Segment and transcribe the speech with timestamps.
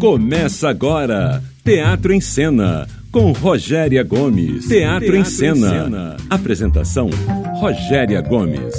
[0.00, 4.68] Começa agora, Teatro em Cena, com Rogéria Gomes.
[4.68, 5.56] Teatro, Teatro em, cena.
[5.56, 6.16] em Cena.
[6.30, 7.10] Apresentação,
[7.56, 8.74] Rogéria Gomes.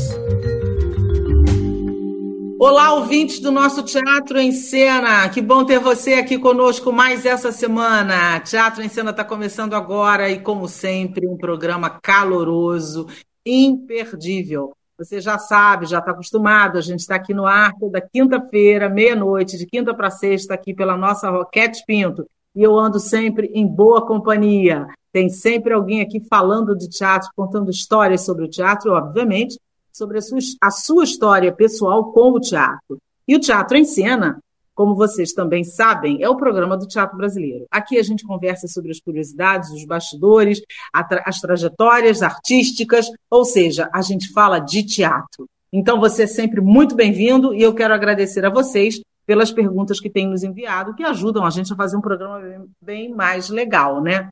[2.58, 5.28] Olá, ouvintes do nosso Teatro em Cena.
[5.28, 8.40] Que bom ter você aqui conosco mais essa semana.
[8.40, 13.08] Teatro em Cena está começando agora e, como sempre, um programa caloroso,
[13.46, 14.72] imperdível.
[15.00, 19.58] Você já sabe, já está acostumado, a gente está aqui no ar toda quinta-feira, meia-noite,
[19.58, 22.28] de quinta para sexta, aqui pela nossa Roquete Pinto.
[22.54, 24.88] E eu ando sempre em boa companhia.
[25.14, 29.58] Tem sempre alguém aqui falando de teatro, contando histórias sobre o teatro, obviamente,
[29.90, 32.98] sobre a sua, a sua história pessoal com o teatro.
[33.26, 34.40] E o Teatro em Cena
[34.80, 37.66] como vocês também sabem, é o programa do Teatro Brasileiro.
[37.70, 40.62] Aqui a gente conversa sobre as curiosidades, os bastidores,
[40.94, 45.50] as trajetórias artísticas, ou seja, a gente fala de teatro.
[45.70, 50.10] Então você é sempre muito bem-vindo e eu quero agradecer a vocês pelas perguntas que
[50.10, 54.30] têm nos enviado, que ajudam a gente a fazer um programa bem mais legal, né?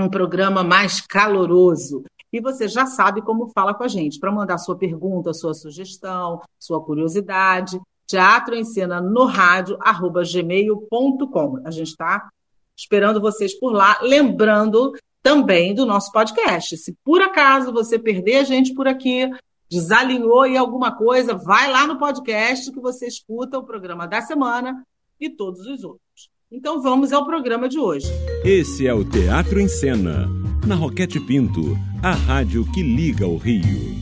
[0.00, 2.02] Um programa mais caloroso.
[2.32, 4.18] E você já sabe como fala com a gente.
[4.18, 11.60] Para mandar sua pergunta, sua sugestão, sua curiosidade, teatro em cena no rádio, arroba gmail.com.
[11.64, 12.28] A gente está
[12.76, 16.76] esperando vocês por lá, lembrando também do nosso podcast.
[16.76, 19.28] Se por acaso você perder a gente por aqui,
[19.68, 24.84] desalinhou e alguma coisa, vai lá no podcast que você escuta o programa da semana
[25.20, 26.30] e todos os outros.
[26.50, 28.06] Então vamos ao programa de hoje.
[28.44, 30.28] Esse é o Teatro em Cena,
[30.64, 33.96] na Roquete Pinto, a rádio que liga o Rio.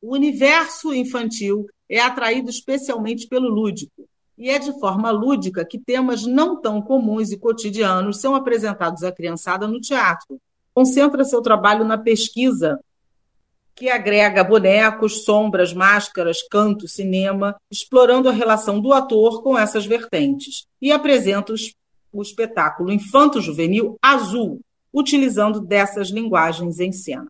[0.00, 4.08] O universo infantil é atraído especialmente pelo lúdico.
[4.36, 9.12] E é de forma lúdica que temas não tão comuns e cotidianos são apresentados à
[9.12, 10.40] criançada no teatro.
[10.74, 12.80] Concentra seu trabalho na pesquisa,
[13.74, 20.66] que agrega bonecos, sombras, máscaras, canto, cinema, explorando a relação do ator com essas vertentes.
[20.80, 21.54] E apresenta
[22.12, 24.60] o espetáculo infanto-juvenil Azul,
[24.92, 27.26] utilizando dessas linguagens em cena.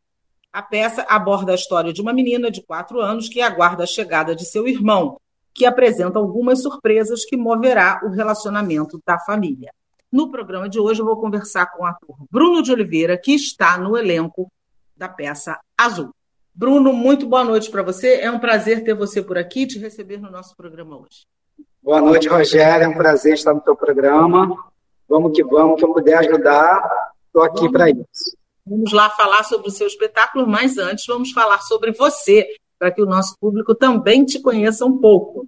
[0.55, 4.37] A peça aborda a história de uma menina de quatro anos que aguarda a chegada
[4.37, 5.21] de seu irmão,
[5.53, 9.73] que apresenta algumas surpresas que moverá o relacionamento da família.
[10.13, 13.77] No programa de hoje, eu vou conversar com o ator Bruno de Oliveira, que está
[13.77, 14.49] no elenco
[14.97, 16.15] da peça Azul.
[16.55, 18.21] Bruno, muito boa noite para você.
[18.21, 21.27] É um prazer ter você por aqui e te receber no nosso programa hoje.
[21.83, 22.85] Boa noite, Rogério.
[22.85, 24.57] É um prazer estar no teu programa.
[25.09, 28.44] Vamos que vamos, que eu puder ajudar, estou aqui para isso.
[28.67, 32.47] Vamos lá falar sobre o seu espetáculo, mas antes vamos falar sobre você,
[32.79, 35.47] para que o nosso público também te conheça um pouco.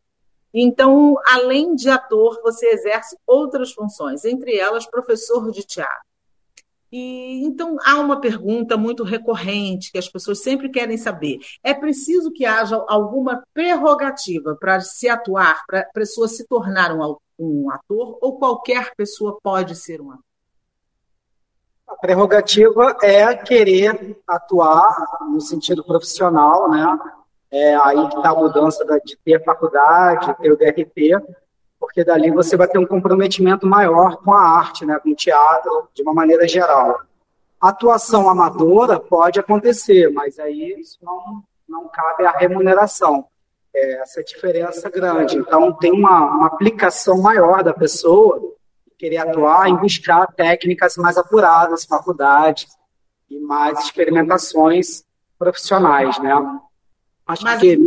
[0.53, 6.07] Então, além de ator, você exerce outras funções, entre elas professor de teatro.
[6.93, 12.33] E então há uma pergunta muito recorrente que as pessoas sempre querem saber: é preciso
[12.33, 18.19] que haja alguma prerrogativa para se atuar, para a pessoa se tornar um, um ator,
[18.21, 20.26] ou qualquer pessoa pode ser um ator?
[21.87, 24.97] A prerrogativa é querer atuar
[25.31, 26.99] no sentido profissional, né?
[27.51, 31.23] É aí que está a mudança de ter faculdade, ter o DRT,
[31.79, 34.99] porque dali você vai ter um comprometimento maior com a arte, né?
[34.99, 37.01] com o teatro, de uma maneira geral.
[37.61, 43.27] Atuação amadora pode acontecer, mas aí isso não, não cabe à remuneração.
[43.75, 45.39] É essa diferença grande.
[45.39, 48.56] Então, tem uma, uma aplicação maior da pessoa
[48.99, 52.67] querer atuar em buscar técnicas mais apuradas, faculdades
[53.29, 55.05] e mais experimentações
[55.39, 56.33] profissionais, né?
[57.27, 57.61] Acho Mas...
[57.61, 57.79] que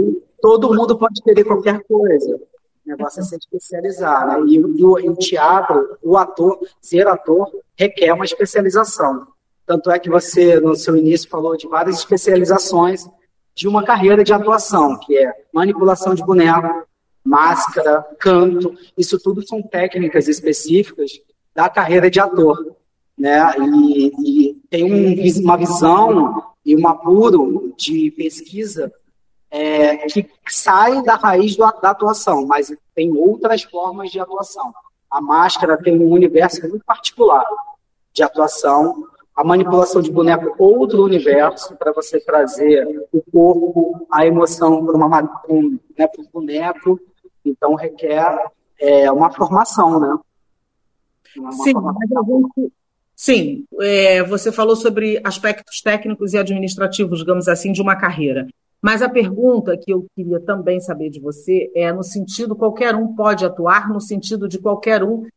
[0.41, 2.35] todo mundo pode querer qualquer coisa.
[2.35, 4.43] O negócio é se especializar, né?
[4.47, 9.27] E, e, o, e o teatro, o ator, ser ator, requer uma especialização.
[9.65, 13.07] Tanto é que você, no seu início, falou de várias especializações
[13.53, 16.87] de uma carreira de atuação, que é manipulação de boneco,
[17.23, 21.11] máscara, canto, isso tudo são técnicas específicas
[21.53, 22.75] da carreira de ator,
[23.17, 23.53] né?
[23.59, 28.91] E, e tem um, uma visão e um apuro de pesquisa
[29.51, 34.73] é, que sai da raiz do, da atuação, mas tem outras formas de atuação.
[35.09, 37.45] A máscara tem um universo muito particular
[38.13, 39.03] de atuação,
[39.35, 44.97] a manipulação de boneco outro universo para você trazer o corpo, a emoção para
[45.49, 46.99] um, né, o boneco
[47.49, 48.37] então, requer
[48.79, 50.17] é, uma formação, né?
[51.37, 52.25] Uma, Sim, formação.
[52.25, 52.73] Gente,
[53.15, 58.47] sim é, você falou sobre aspectos técnicos e administrativos, digamos assim, de uma carreira.
[58.81, 63.13] Mas a pergunta que eu queria também saber de você é no sentido qualquer um
[63.13, 65.27] pode atuar, no sentido de qualquer um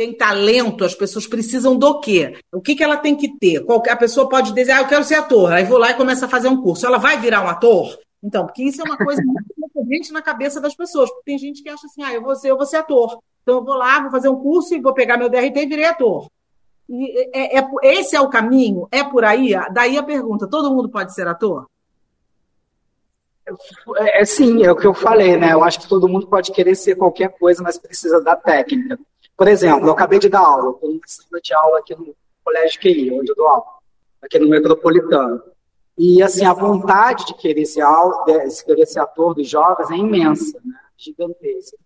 [0.00, 2.34] tem talento, as pessoas precisam do quê?
[2.50, 3.62] O que, que ela tem que ter?
[3.66, 6.24] Qualquer, a pessoa pode dizer, ah, eu quero ser ator, aí vou lá e começa
[6.24, 6.86] a fazer um curso.
[6.86, 7.98] Ela vai virar um ator?
[8.22, 11.10] Então, porque isso é uma coisa muito recorrente na cabeça das pessoas.
[11.10, 13.18] Porque tem gente que acha assim, ah, eu vou ser, eu vou ser ator.
[13.42, 15.84] Então eu vou lá, vou fazer um curso e vou pegar meu DRT e virei
[15.84, 16.28] ator.
[16.88, 18.88] E é, é, esse é o caminho?
[18.90, 19.52] É por aí?
[19.72, 21.66] Daí a pergunta: todo mundo pode ser ator?
[23.96, 25.52] É, é, sim, é o que eu falei, né?
[25.52, 28.98] Eu acho que todo mundo pode querer ser qualquer coisa, mas precisa da técnica.
[29.36, 32.14] Por exemplo, eu acabei de dar aula, estou numa de aula aqui no
[32.44, 33.64] Colégio QI, onde eu dou aula,
[34.22, 35.42] aqui no Metropolitano.
[36.02, 40.58] E, assim, a vontade de querer ser, de querer ser ator dos jovens é imensa,
[40.64, 40.74] né?
[40.96, 41.76] gigantesca.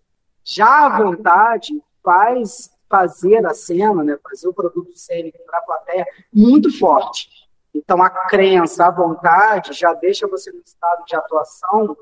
[0.45, 6.07] Já a vontade faz fazer a cena, né, fazer o produto cênico para a plateia
[6.33, 7.29] muito forte.
[7.75, 11.97] Então, a crença, a vontade já deixa você no estado de atuação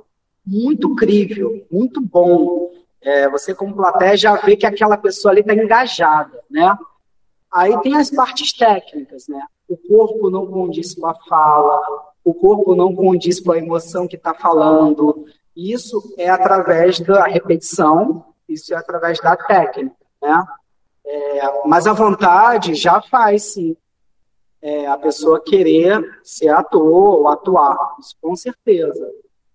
[0.46, 2.74] muito crível, muito bom.
[3.00, 6.76] É, você, como plateia, já vê que aquela pessoa ali está engajada, né?
[7.50, 9.46] Aí tem as partes técnicas, né?
[9.72, 11.80] O corpo não condiz com a fala,
[12.24, 15.24] o corpo não condiz com a emoção que está falando.
[15.56, 20.44] Isso é através da repetição, isso é através da técnica, né?
[21.04, 23.76] É, mas a vontade já faz, sim
[24.62, 29.10] é, a pessoa querer ser ator ou atuar, isso com certeza.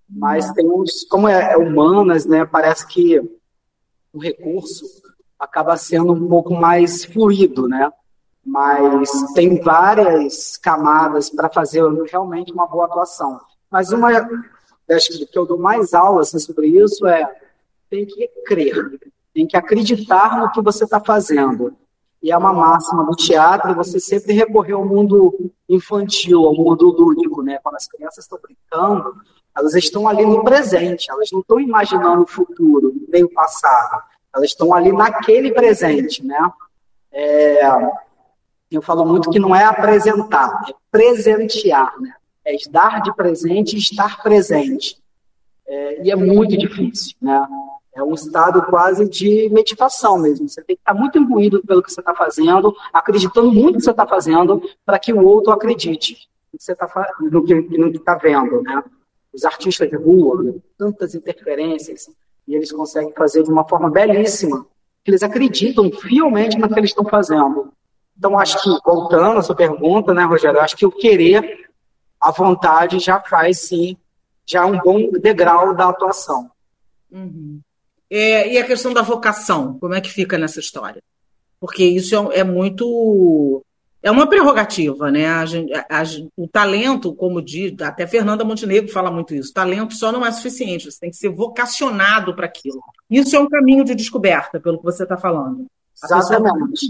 [0.09, 3.19] Mas tem uns, como é, é humanas, né, parece que
[4.13, 4.85] o recurso
[5.39, 7.89] acaba sendo um pouco mais fluido, né?
[8.47, 13.41] Mas tem várias camadas para fazer realmente uma boa atuação.
[13.69, 14.09] Mas uma
[14.87, 17.29] das que eu dou mais aulas assim, sobre isso é
[17.89, 18.99] tem que crer,
[19.33, 21.75] tem que acreditar no que você está fazendo
[22.21, 27.41] e é uma máxima do teatro, você sempre recorrer ao mundo infantil, ao mundo lúdico,
[27.43, 27.59] né?
[27.61, 29.15] Quando as crianças estão brincando,
[29.55, 34.03] elas estão ali no presente, elas não estão imaginando o futuro, nem o passado,
[34.35, 36.51] elas estão ali naquele presente, né?
[37.11, 37.61] É,
[38.75, 42.13] eu falo muito que não é apresentar, é presentear, né?
[42.45, 44.97] É dar de presente e estar presente.
[45.67, 47.45] É, e é muito difícil, né?
[47.93, 50.47] É um estado quase de meditação mesmo.
[50.47, 53.83] Você tem que estar muito imbuído pelo que você está fazendo, acreditando muito no que
[53.83, 58.83] você está fazendo, para que o outro acredite no que você está está vendo, né?
[59.33, 60.53] Os artistas de rua, né?
[60.77, 62.07] tantas interferências,
[62.47, 64.65] e eles conseguem fazer de uma forma belíssima,
[65.05, 67.71] eles acreditam fielmente no que eles estão fazendo.
[68.17, 71.69] Então, acho que, voltando à sua pergunta, né, Rogério, acho que o querer,
[72.19, 73.95] a vontade já faz, sim,
[74.45, 76.49] já um bom degrau da atuação.
[77.11, 77.59] Uhum.
[78.09, 81.03] É, e a questão da vocação, como é que fica nessa história?
[81.59, 83.63] Porque isso é, é muito.
[84.01, 85.27] É uma prerrogativa, né?
[85.27, 86.03] A gente, a,
[86.37, 90.89] o talento, como diz, até Fernanda Montenegro fala muito isso, talento só não é suficiente,
[90.89, 92.79] você tem que ser vocacionado para aquilo.
[93.09, 95.65] Isso é um caminho de descoberta, pelo que você está falando.
[96.01, 96.87] Exatamente.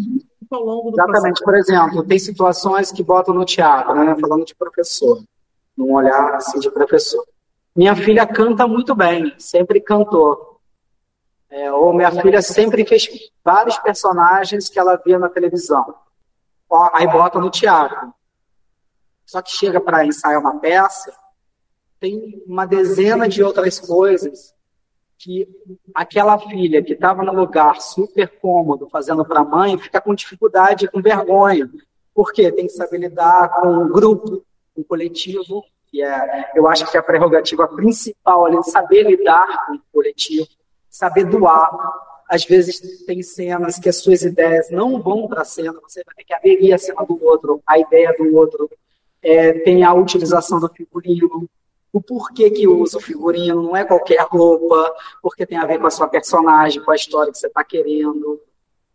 [0.49, 1.41] Ao longo do Exatamente.
[1.41, 1.43] Processo.
[1.43, 4.15] Por exemplo, tem situações que botam no teatro, né?
[4.19, 5.21] falando de professor,
[5.75, 7.23] num olhar assim de professor.
[7.75, 10.59] Minha filha canta muito bem, sempre cantou.
[11.49, 13.07] É, ou minha filha sempre fez
[13.43, 15.95] vários personagens que ela via na televisão.
[16.69, 18.13] Ó, aí bota no teatro.
[19.25, 21.13] Só que chega para ensaiar uma peça,
[21.99, 24.53] tem uma dezena de outras coisas
[25.17, 25.47] que
[25.93, 30.87] aquela filha que estava no lugar super cômodo fazendo para a mãe fica com dificuldade,
[30.87, 31.69] com vergonha.
[32.13, 34.43] Porque tem que saber lidar com um grupo,
[34.75, 39.75] um coletivo, que é, eu acho que é a prerrogativa principal ali, saber lidar com
[39.75, 40.47] o coletivo
[40.97, 41.69] saber doar.
[42.29, 46.15] Às vezes tem cenas que as suas ideias não vão para a cena, você vai
[46.15, 48.69] ter que aderir a cena do outro, a ideia do outro.
[49.21, 51.49] É, tem a utilização do figurino,
[51.97, 55.87] o porquê que usa o figurino, não é qualquer roupa, porque tem a ver com
[55.87, 58.39] a sua personagem, com a história que você está querendo.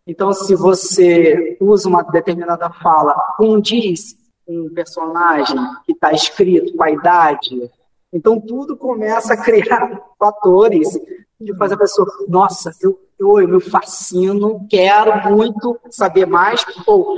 [0.07, 4.17] Então, se você usa uma determinada fala, condiz
[4.47, 7.71] um personagem que está escrito com a idade,
[8.13, 10.97] então tudo começa a criar fatores
[11.39, 17.17] que faz a pessoa, nossa, eu, eu, eu me fascino, quero muito saber mais, ou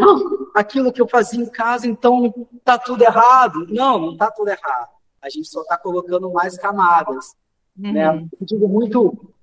[0.54, 2.32] aquilo que eu fazia em casa, então
[2.64, 3.66] tá tudo errado.
[3.68, 4.93] Não, não tá tudo errado.
[5.24, 7.34] A gente só está colocando mais camadas.
[7.78, 7.92] Uhum.
[7.92, 8.28] Né?
[8.38, 9.34] Eu digo muito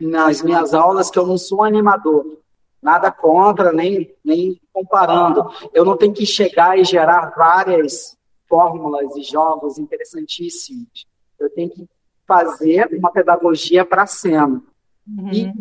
[0.00, 2.38] nas minhas aulas que eu não sou animador.
[2.80, 5.50] Nada contra, nem, nem comparando.
[5.74, 8.16] Eu não tenho que chegar e gerar várias
[8.48, 11.06] fórmulas e jogos interessantíssimos.
[11.38, 11.88] Eu tenho que
[12.26, 14.62] fazer uma pedagogia para a cena.
[15.06, 15.32] Uhum.
[15.32, 15.52] E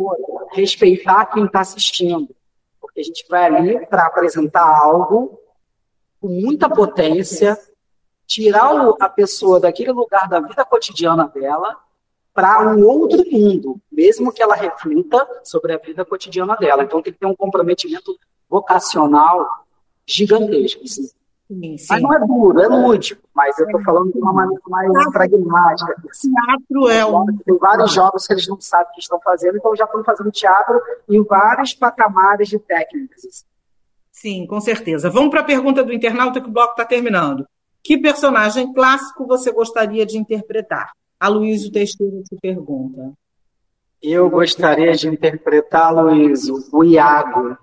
[0.52, 2.34] respeitar quem está assistindo.
[2.80, 5.40] Porque a gente vai ali para apresentar algo
[6.22, 7.58] com muita potência,
[8.30, 11.76] tirar a pessoa daquele lugar da vida cotidiana dela
[12.32, 16.84] para um outro mundo, mesmo que ela reflita sobre a vida cotidiana dela.
[16.84, 18.16] Então tem que ter um comprometimento
[18.48, 19.66] vocacional
[20.06, 20.84] gigantesco.
[20.84, 21.10] Assim.
[21.48, 21.88] Sim, sim.
[21.90, 23.28] Mas não é duro, é lúdico.
[23.34, 25.96] Mas eu estou falando de uma maneira mais teatro, pragmática.
[25.96, 27.26] Teatro é um.
[27.26, 30.32] Tem vários jogos que eles não sabem o que estão fazendo, então já estão fazendo
[30.32, 33.44] teatro em vários patamares de técnicas.
[34.12, 35.10] Sim, com certeza.
[35.10, 37.48] Vamos para a pergunta do internauta que o bloco está terminando.
[37.84, 40.92] Que personagem clássico você gostaria de interpretar?
[41.20, 43.14] Aloysio Teixeira te pergunta.
[44.02, 47.58] Eu gostaria de interpretar, Luiz, o Iago,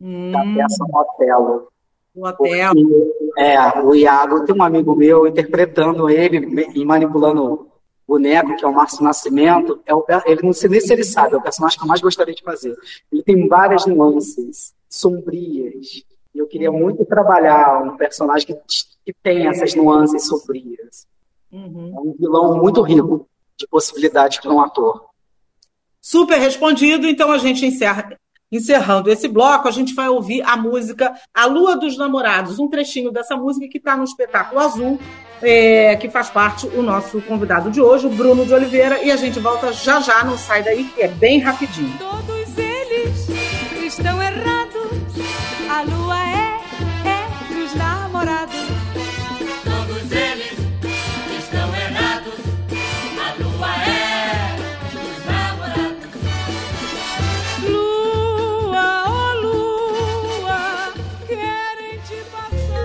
[0.00, 0.30] hum.
[0.30, 1.68] da peça Otelo.
[2.14, 2.74] O Otelo.
[2.74, 7.68] Porque, é, o Iago, tem um amigo meu interpretando ele e manipulando o
[8.06, 9.80] boneco, que é o Márcio Nascimento.
[9.84, 12.00] É o, ele não sei nem se ele sabe, é o personagem que eu mais
[12.00, 12.76] gostaria de fazer.
[13.10, 16.04] Ele tem várias nuances sombrias.
[16.36, 18.54] E eu queria muito trabalhar um personagem que,
[19.06, 21.06] que tem essas nuances sombrias.
[21.50, 21.94] Uhum.
[21.96, 23.26] É um vilão muito rico
[23.56, 25.06] de possibilidades para um ator.
[25.98, 28.18] Super respondido, então a gente encerra.
[28.52, 33.10] Encerrando esse bloco, a gente vai ouvir a música A Lua dos Namorados, um trechinho
[33.10, 35.00] dessa música que está no espetáculo azul,
[35.42, 39.16] é, que faz parte o nosso convidado de hoje, o Bruno de Oliveira, e a
[39.16, 41.98] gente volta já já, não sai daí, que é bem rapidinho.
[41.98, 43.26] Todos eles
[43.84, 44.65] estão errados,
[45.76, 46.58] a lua é,
[47.04, 48.56] é dos namorados.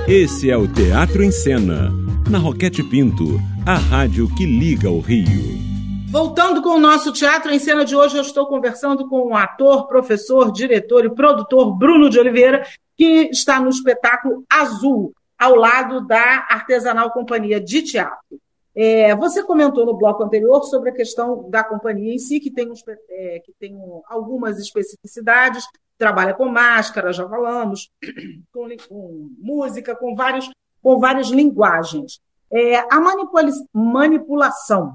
[0.06, 1.90] Esse é o Teatro em Cena,
[2.30, 5.72] na Roquete Pinto, a rádio que liga o Rio.
[6.12, 9.88] Voltando com o nosso Teatro em Cena de hoje, eu estou conversando com o ator,
[9.88, 12.68] professor, diretor e produtor Bruno de Oliveira,
[13.02, 18.40] que está no espetáculo Azul, ao lado da Artesanal Companhia de Teatro.
[18.76, 22.70] É, você comentou no bloco anterior sobre a questão da companhia em si, que tem,
[22.70, 25.66] uns, é, que tem algumas especificidades,
[25.98, 27.90] trabalha com máscara, já falamos,
[28.54, 30.48] com, com música, com, vários,
[30.80, 32.22] com várias linguagens.
[32.52, 34.94] É, a manipula manipulação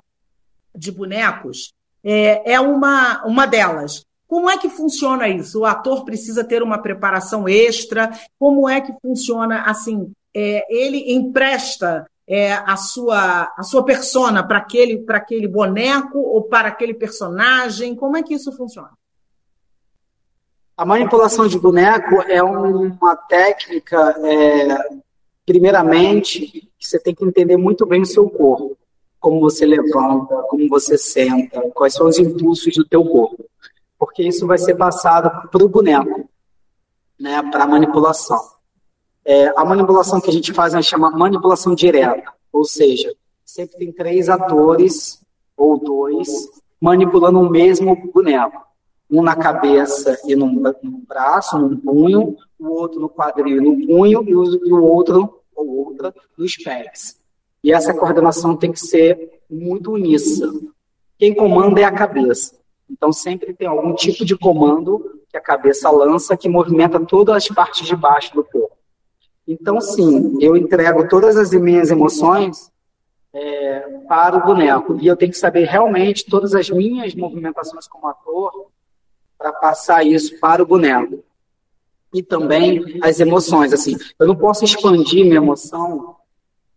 [0.73, 4.06] de bonecos é, é uma, uma delas.
[4.29, 5.61] Como é que funciona isso?
[5.61, 8.11] O ator precisa ter uma preparação extra?
[8.39, 10.11] Como é que funciona assim?
[10.35, 16.43] É, ele empresta é, a sua a sua persona para aquele para aquele boneco ou
[16.43, 17.95] para aquele personagem?
[17.95, 18.91] Como é que isso funciona?
[20.77, 25.01] A manipulação de boneco é uma técnica, é,
[25.47, 28.77] primeiramente, que você tem que entender muito bem o seu corpo.
[29.19, 33.47] Como você levanta, como você senta, quais são os impulsos do teu corpo.
[33.99, 36.29] Porque isso vai ser passado para o boneco,
[37.19, 38.41] né, para a manipulação.
[39.25, 43.93] É, a manipulação que a gente faz é chama manipulação direta, ou seja, sempre tem
[43.93, 45.21] três atores
[45.57, 46.29] ou dois
[46.81, 48.67] manipulando o mesmo boneco
[49.11, 50.63] um na cabeça e num
[51.07, 55.43] braço, num punho, o outro no quadril e no punho, e o, e o outro
[55.55, 57.19] ou outra nos pés.
[57.63, 60.53] E essa coordenação tem que ser muito unissa.
[61.19, 62.57] Quem comanda é a cabeça.
[62.91, 67.49] Então sempre tem algum tipo de comando que a cabeça lança que movimenta todas as
[67.49, 68.77] partes de baixo do corpo.
[69.47, 72.71] Então sim, eu entrego todas as minhas emoções
[73.33, 78.09] é, para o boneco e eu tenho que saber realmente todas as minhas movimentações como
[78.09, 78.71] ator
[79.37, 81.23] para passar isso para o boneco.
[82.15, 86.17] E também as emoções, assim, eu não posso expandir minha emoção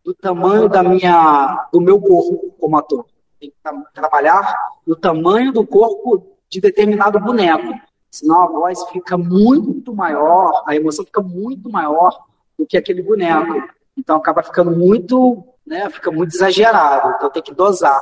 [0.04, 3.06] do tamanho da minha, do meu corpo como ator.
[3.39, 3.55] Tem que
[3.93, 4.55] trabalhar
[4.86, 7.74] no tamanho do corpo de determinado boneco.
[8.12, 12.25] Senão a voz fica muito maior, a emoção fica muito maior
[12.58, 13.67] do que aquele boneco.
[13.96, 17.15] Então acaba ficando muito, né, fica muito exagerado.
[17.15, 18.01] Então tem que dosar.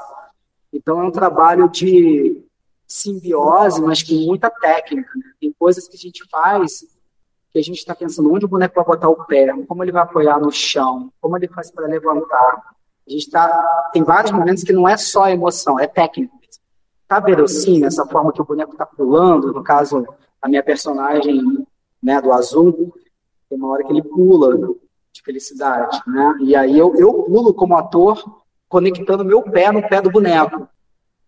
[0.71, 2.41] Então é um trabalho de
[2.87, 5.11] simbiose, mas com muita técnica.
[5.15, 5.23] Né?
[5.41, 6.85] Tem coisas que a gente faz
[7.51, 10.03] que a gente está pensando onde o boneco vai botar o pé, como ele vai
[10.03, 12.75] apoiar no chão, como ele faz para levantar.
[13.07, 16.35] A gente tá, tem vários momentos que não é só emoção, é técnica.
[17.07, 20.05] Tá verossímil essa forma que o boneco está pulando, no caso,
[20.41, 21.65] a minha personagem
[22.03, 22.93] né, do azul,
[23.49, 24.57] tem uma hora que ele pula
[25.13, 26.37] de felicidade, né?
[26.41, 28.21] E aí eu, eu pulo como ator,
[28.67, 30.67] conectando meu pé no pé do boneco.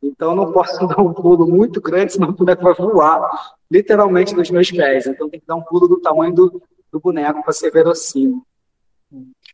[0.01, 4.35] Então, eu não posso dar um pulo muito grande, senão o boneco vai voar literalmente
[4.35, 5.07] nos meus pés.
[5.07, 8.43] Então, tem que dar um pulo do tamanho do, do boneco para ser verossímil.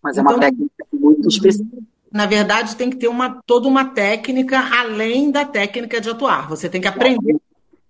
[0.02, 1.78] Mas é uma então, técnica muito específica.
[2.16, 6.48] Na verdade, tem que ter uma, toda uma técnica além da técnica de atuar.
[6.48, 7.40] Você tem que aprender a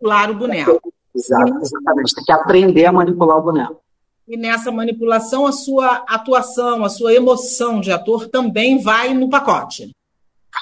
[0.02, 0.94] manipular o boneco.
[1.14, 2.16] Exato, exatamente.
[2.16, 3.80] Tem que aprender a manipular o boneco.
[4.28, 9.96] E nessa manipulação, a sua atuação, a sua emoção de ator também vai no pacote.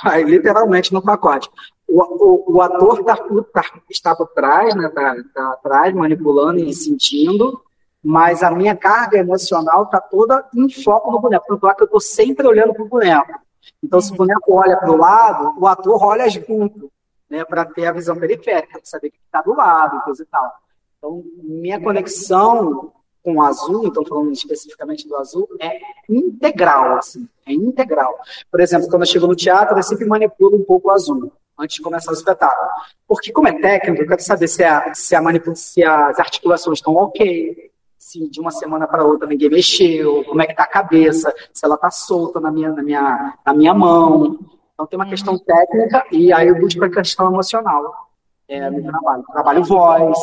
[0.04, 1.50] Vai literalmente no pacote
[1.88, 3.16] o, o, o ator tá,
[3.54, 7.62] tá, está por trás, né, tá, tá atrás, manipulando e sentindo,
[8.04, 11.46] mas a minha carga emocional está toda em foco no boneco.
[11.48, 13.40] Tanto é que eu estou sempre olhando para o boneco.
[13.84, 16.92] Então, se o boneco olha para o lado, o ator olha junto,
[17.30, 20.52] né, para ter a visão periférica, para saber que está do lado, coisa e tal.
[20.98, 22.92] Então, minha conexão
[23.24, 25.80] com o azul, então falando especificamente do azul, é
[26.10, 28.14] integral, assim, é integral.
[28.52, 31.78] Por exemplo, quando eu chego no teatro, eu sempre manipulo um pouco o azul antes
[31.78, 32.70] de começar o espetáculo.
[33.08, 36.80] Porque, como é técnico, eu quero saber se, a, se, a manipula, se as articulações
[36.80, 37.72] estão ok,
[38.14, 41.66] se de uma semana para outra ninguém mexeu, como é que está a cabeça, se
[41.66, 44.40] ela está solta na minha, na, minha, na minha mão.
[44.74, 48.10] Então, tem uma questão técnica e aí eu busco a questão emocional
[48.48, 49.24] é, no trabalho.
[49.24, 50.18] Trabalho voz,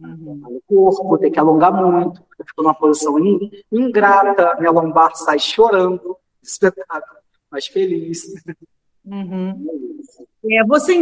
[0.00, 3.16] o corpo, tem que alongar muito, eu fico numa posição
[3.72, 7.18] ingrata, minha lombar sai chorando, espetáculo,
[7.50, 8.24] mas feliz.
[9.04, 9.66] Uhum.
[10.42, 10.94] É, você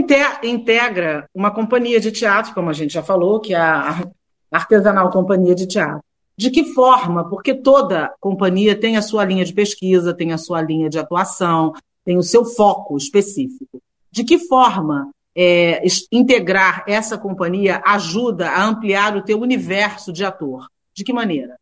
[0.42, 4.04] integra uma companhia de teatro, como a gente já falou, que é a
[4.50, 6.02] Artesanal Companhia de Teatro.
[6.36, 7.28] De que forma?
[7.28, 11.72] Porque toda companhia tem a sua linha de pesquisa, tem a sua linha de atuação,
[12.04, 13.82] tem o seu foco específico.
[14.10, 20.68] De que forma é, integrar essa companhia ajuda a ampliar o teu universo de ator?
[20.94, 21.58] De que maneira?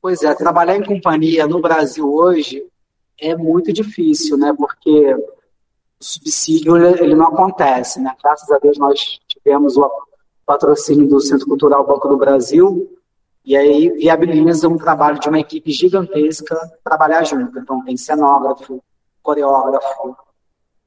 [0.00, 2.64] Pois é, trabalhar em companhia no Brasil hoje
[3.20, 4.54] é muito difícil, né?
[4.56, 5.24] Porque o
[5.98, 8.14] subsídio ele não acontece, né?
[8.22, 9.84] Graças a Deus nós tivemos o
[10.46, 12.96] patrocínio do Centro Cultural Banco do Brasil
[13.44, 17.58] e aí viabiliza um trabalho de uma equipe gigantesca trabalhar junto.
[17.58, 18.82] Então tem cenógrafo,
[19.22, 20.16] coreógrafo,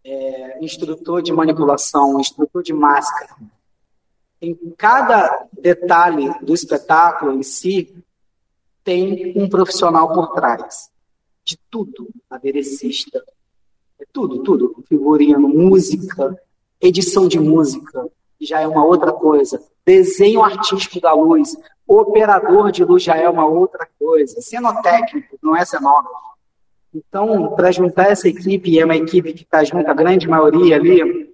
[0.04, 3.36] é, instrutor de manipulação, instrutor de máscara.
[4.42, 7.96] Em cada detalhe do espetáculo em si,
[8.84, 10.90] tem um profissional por trás.
[11.44, 12.10] De tudo.
[12.30, 13.24] Aderecista.
[14.00, 14.84] É tudo, tudo.
[14.88, 16.38] Figurino, música,
[16.80, 18.06] edição de música,
[18.46, 19.62] já é uma outra coisa.
[19.86, 24.40] Desenho artístico da luz, operador de luz já é uma outra coisa.
[24.42, 26.30] Cenotécnico, não é cenógrafo.
[26.94, 31.30] Então, para juntar essa equipe, é uma equipe que está junto, a grande maioria ali,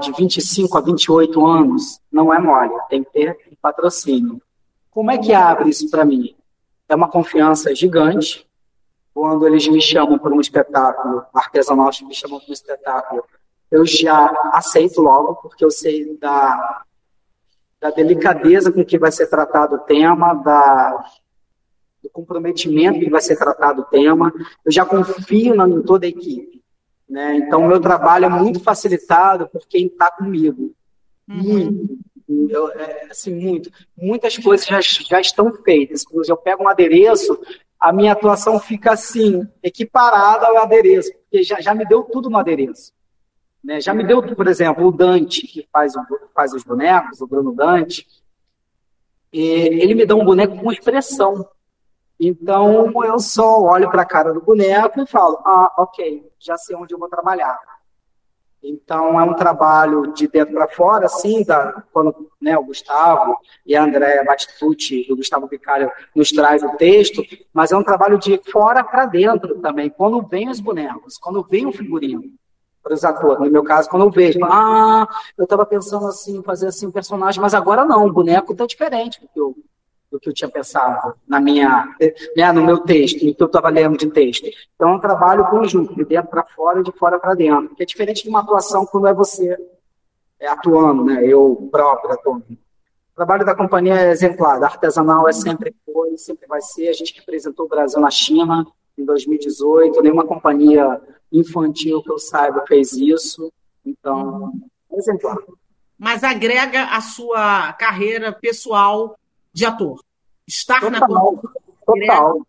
[0.00, 4.40] de 25 a 28 anos, não é mole, tem que ter patrocínio.
[4.90, 6.34] Como é que abre isso para mim?
[6.88, 8.46] É uma confiança gigante.
[9.12, 13.24] Quando eles me chamam para um espetáculo artesanal, me chamam para um espetáculo,
[13.70, 16.82] eu já aceito logo, porque eu sei da,
[17.80, 21.04] da delicadeza com que vai ser tratado o tema, da,
[22.02, 24.32] do comprometimento que vai ser tratado o tema.
[24.64, 26.62] Eu já confio na, em toda a equipe.
[27.08, 27.36] Né?
[27.36, 30.74] Então, o meu trabalho é muito facilitado por quem está comigo.
[31.28, 31.44] Uhum.
[31.44, 32.06] Muito.
[32.48, 33.70] Eu, é, assim, muito.
[33.96, 36.04] Muitas coisas já, já estão feitas.
[36.04, 37.38] Quando eu pego um adereço,
[37.78, 42.38] a minha atuação fica assim, equiparada ao adereço, porque já, já me deu tudo no
[42.38, 42.92] adereço.
[43.66, 43.80] Né?
[43.80, 45.92] Já me deu, por exemplo, o Dante, que faz,
[46.32, 48.06] faz os bonecos, o Bruno Dante,
[49.32, 51.44] ele me dá um boneco com expressão.
[52.18, 56.76] Então, eu só olho para a cara do boneco e falo: ah, ok, já sei
[56.76, 57.58] onde eu vou trabalhar.
[58.62, 63.74] Então, é um trabalho de dentro para fora, assim, da, quando né, o Gustavo e
[63.76, 68.18] a Andréa Batistucci e o Gustavo Picalho nos traz o texto, mas é um trabalho
[68.18, 72.32] de fora para dentro também, quando vem os bonecos, quando vem o figurino
[72.86, 73.40] para os atores.
[73.40, 77.40] No meu caso, quando eu vejo, ah, eu estava pensando assim, fazer assim um personagem,
[77.40, 79.56] mas agora não, o boneco está diferente do que eu
[80.08, 81.92] do que eu tinha pensado na minha,
[82.36, 84.46] né, no meu texto, no que eu estava lendo de texto.
[84.76, 87.82] Então, é um trabalho conjunto, de dentro para fora e de fora para dentro, que
[87.82, 89.58] é diferente de uma atuação quando é você
[90.38, 92.44] é, atuando, né, eu próprio atuando.
[92.48, 96.88] O trabalho da companhia é exemplar, artesanal é sempre foi, sempre vai ser.
[96.88, 98.64] A gente representou o Brasil na China
[98.98, 101.00] em 2018, nenhuma companhia
[101.32, 103.52] infantil que eu saiba fez isso,
[103.84, 104.52] então,
[104.90, 105.36] é exemplar.
[105.98, 109.16] Mas agrega a sua carreira pessoal
[109.52, 110.00] de ator.
[110.46, 111.42] Estar total, na.
[111.86, 112.46] Total.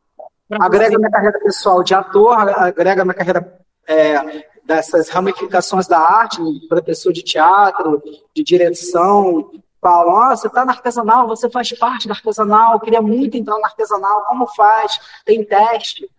[0.49, 7.11] Agrega minha carreira pessoal de ator, agrega minha carreira é, dessas ramificações da arte, professor
[7.11, 8.01] de teatro,
[8.33, 9.51] de direção.
[9.79, 14.25] Falam, você está na artesanal, você faz parte da artesanal, queria muito entrar na artesanal,
[14.25, 14.99] como faz?
[15.23, 16.09] Tem teste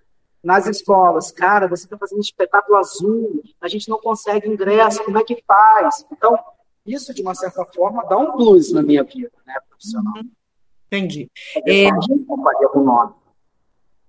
[0.43, 1.31] nas escolas.
[1.31, 6.07] Cara, você está fazendo espetáculo azul, a gente não consegue ingresso, como é que faz?
[6.13, 6.39] Então,
[6.87, 10.15] isso, de uma certa forma, dá um plus na minha vida né, profissional.
[10.17, 10.31] Uhum.
[10.87, 11.31] Entendi.
[11.67, 11.89] É,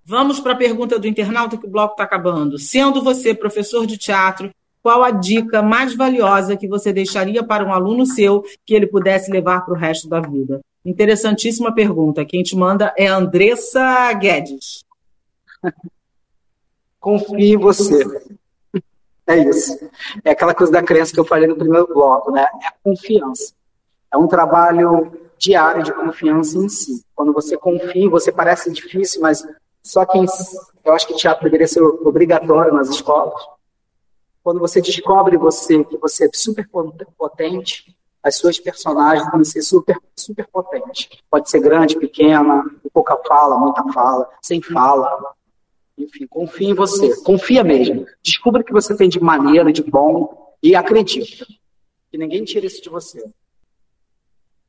[0.02, 2.58] vamos para a pergunta do internauta que o bloco está acabando.
[2.58, 4.50] Sendo você professor de teatro,
[4.82, 9.30] qual a dica mais valiosa que você deixaria para um aluno seu que ele pudesse
[9.30, 10.60] levar para o resto da vida?
[10.82, 12.24] Interessantíssima pergunta.
[12.24, 14.82] Quem te manda é Andressa Guedes.
[17.00, 18.04] Confie em você.
[19.26, 19.78] É isso.
[20.24, 22.46] É aquela coisa da crença que eu falei no primeiro bloco, né?
[22.62, 23.54] É a confiança.
[24.12, 27.04] É um trabalho diária de confiança em si.
[27.14, 29.42] Quando você confia, você parece difícil, mas
[29.82, 30.26] só quem.
[30.84, 33.40] Eu acho que teatro deveria ser obrigatório nas escolas.
[34.42, 36.68] Quando você descobre você que você é super
[37.16, 41.08] potente, as suas personagens vão ser super, super potentes.
[41.30, 45.34] Pode ser grande, pequena, pouca fala, muita fala, sem fala.
[46.04, 47.22] Enfim, confia em você.
[47.22, 48.06] Confia mesmo.
[48.22, 51.46] Descubra o que você tem de maneira, de bom e acredita.
[52.10, 53.22] Que ninguém tira isso de você.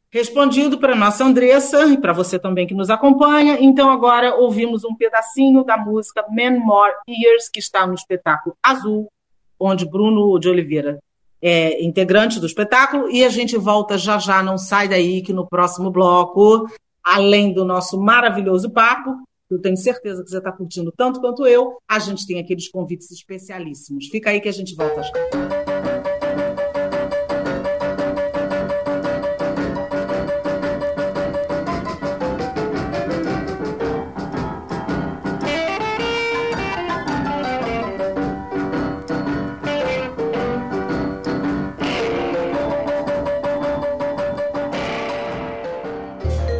[0.09, 3.57] Respondido para nossa Andressa e para você também que nos acompanha.
[3.61, 9.07] Então agora ouvimos um pedacinho da música Man More Years que está no espetáculo Azul,
[9.57, 10.99] onde Bruno de Oliveira
[11.41, 15.47] é integrante do espetáculo e a gente volta já já, não sai daí que no
[15.47, 16.69] próximo bloco,
[17.03, 19.15] além do nosso maravilhoso papo,
[19.55, 23.11] eu tenho certeza que você está curtindo tanto quanto eu, a gente tem aqueles convites
[23.11, 24.07] especialíssimos.
[24.07, 25.11] Fica aí que a gente volta já.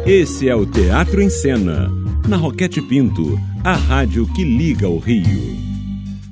[0.04, 1.88] Esse é o Teatro em Cena,
[2.28, 5.56] na Roquete Pinto, a rádio que liga o Rio.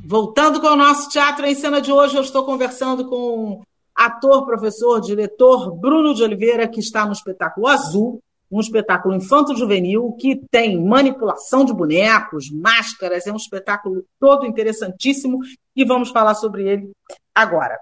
[0.05, 3.63] Voltando com o nosso Teatro em Cena de hoje, eu estou conversando com
[3.95, 10.41] ator, professor, diretor Bruno de Oliveira, que está no espetáculo Azul, um espetáculo infanto-juvenil que
[10.51, 15.39] tem manipulação de bonecos, máscaras, é um espetáculo todo interessantíssimo
[15.77, 16.91] e vamos falar sobre ele
[17.35, 17.79] agora.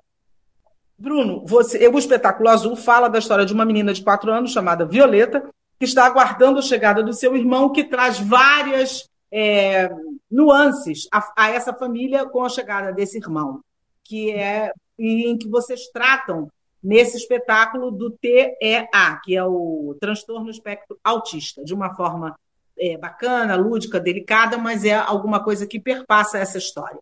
[0.99, 4.85] Bruno, você, o espetáculo Azul fala da história de uma menina de quatro anos chamada
[4.85, 9.89] Violeta, que está aguardando a chegada do seu irmão, que traz várias é,
[10.31, 13.61] nuances a, a, essa família com a chegada desse irmão,
[14.05, 16.51] que é em que vocês tratam
[16.83, 18.89] nesse espetáculo do TEA,
[19.23, 22.35] que é o transtorno espectro autista, de uma forma
[22.79, 26.99] é, bacana, lúdica, delicada, mas é alguma coisa que perpassa essa história.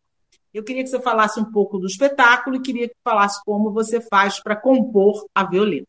[0.53, 4.01] Eu queria que você falasse um pouco do espetáculo e queria que falasse como você
[4.01, 5.87] faz para compor a Violeta.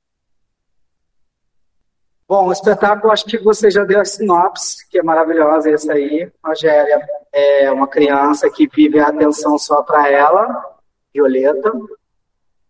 [2.28, 6.30] Bom, o espetáculo, acho que você já deu a sinopse, que é maravilhosa essa aí.
[6.44, 10.78] Rogéria é uma criança que vive a atenção só para ela,
[11.13, 11.72] Violeta.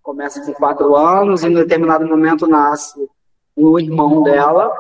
[0.04, 3.10] Começa com quatro anos e, em determinado momento, nasce
[3.56, 4.72] o irmão dela.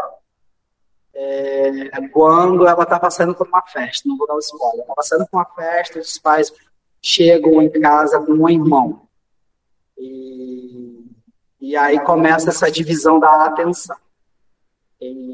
[1.11, 5.25] É, quando ela está passando por uma festa, não vou dar o spoiler, está passando
[5.25, 6.53] por uma festa, os pais
[7.01, 9.07] chegam em casa com um irmão.
[9.97, 11.03] E,
[11.59, 13.97] e aí começa essa divisão da atenção.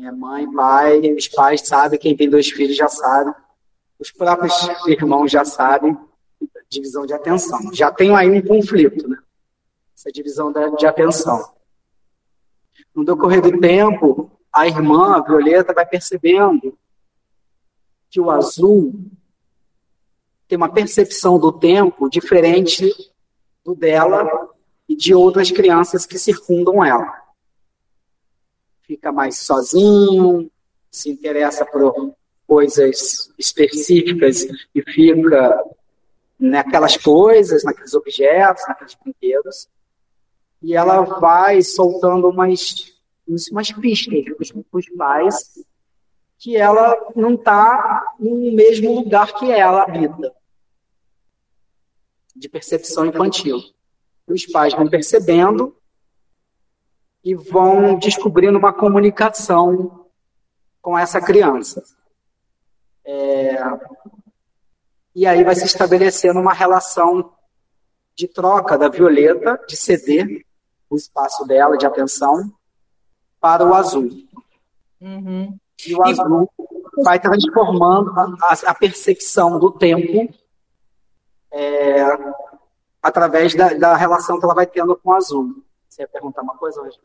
[0.04, 3.34] É mãe, pai, os pais sabem, quem tem dois filhos já sabe,
[3.98, 4.54] os próprios
[4.86, 5.98] irmãos já sabem,
[6.70, 7.74] divisão de atenção.
[7.74, 9.18] Já tem aí um conflito, né?
[9.98, 11.54] Essa divisão de atenção.
[12.94, 16.78] No decorrer do tempo, a irmã, a Violeta, vai percebendo
[18.10, 18.94] que o azul
[20.50, 22.92] tem uma percepção do tempo diferente
[23.64, 24.50] do dela
[24.90, 27.23] e de outras crianças que circundam ela
[28.84, 30.50] fica mais sozinho,
[30.92, 32.14] se interessa por
[32.48, 35.64] coisas específicas e fica
[36.40, 39.68] naquelas coisas, naqueles objetos, naqueles brinquedos.
[40.62, 42.94] E ela vai soltando umas,
[43.52, 44.24] umas pistas
[44.70, 45.66] para os pais
[46.38, 50.34] que ela não está no mesmo lugar que ela habita,
[52.36, 53.62] de percepção infantil.
[54.28, 55.76] Os pais vão percebendo
[57.24, 60.06] e vão descobrindo uma comunicação
[60.82, 61.84] com essa criança.
[63.06, 63.58] É,
[65.16, 67.32] e aí vai se estabelecendo uma relação
[68.16, 70.46] de troca da Violeta, de ceder
[70.90, 72.52] o espaço dela de atenção
[73.40, 74.10] para o azul.
[75.02, 75.58] Uhum.
[75.86, 76.50] E o azul
[76.98, 77.04] e...
[77.04, 80.34] vai transformando a, a, percepção do tempo
[81.52, 82.04] é,
[83.02, 85.64] através da, da relação que ela vai tendo com o azul.
[85.90, 87.00] Você ia perguntar uma coisa hoje?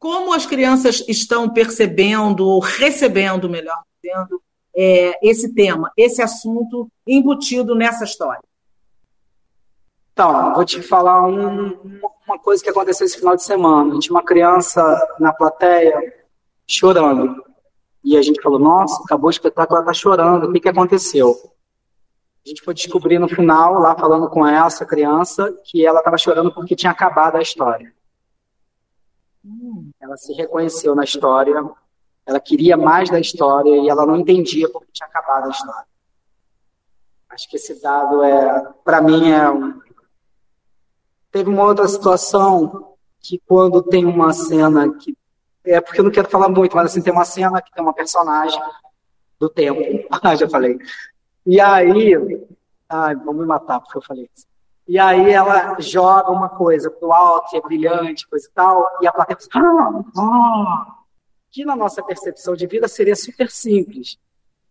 [0.00, 4.42] Como as crianças estão percebendo, ou recebendo, melhor dizendo,
[4.74, 8.40] é, esse tema, esse assunto embutido nessa história?
[10.14, 13.98] Então, vou te falar um, uma coisa que aconteceu esse final de semana.
[13.98, 14.82] Tinha uma criança
[15.20, 16.14] na plateia
[16.66, 17.44] chorando.
[18.02, 21.36] E a gente falou, nossa, acabou o espetáculo, ela está chorando, o que, que aconteceu?
[22.44, 26.50] A gente foi descobrir no final, lá falando com essa criança, que ela estava chorando
[26.50, 27.92] porque tinha acabado a história.
[30.00, 31.64] Ela se reconheceu na história,
[32.26, 35.86] ela queria mais da história e ela não entendia porque tinha acabado a história.
[37.30, 39.80] Acho que esse dado é, para mim, é um...
[41.30, 45.16] Teve uma outra situação que quando tem uma cena que
[45.64, 47.92] é porque eu não quero falar muito, mas assim, tem uma cena que tem uma
[47.92, 48.60] personagem
[49.38, 49.80] do tempo.
[50.38, 50.78] Já falei.
[51.46, 52.14] E aí,
[52.88, 54.46] ai, vão me matar porque eu falei isso.
[54.90, 59.06] E aí ela joga uma coisa pro alto, que é brilhante, coisa e tal, e
[59.06, 60.96] a plateia pensa, ah, ah,
[61.48, 64.18] que na nossa percepção de vida seria super simples.